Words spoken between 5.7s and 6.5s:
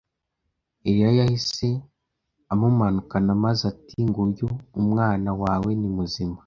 ni muzima